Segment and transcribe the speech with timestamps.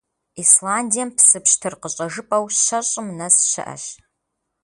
[0.41, 3.85] Исландием псы пщтыр къыщӀэжыпӀэу щэщӏым нэс щыӀэщ.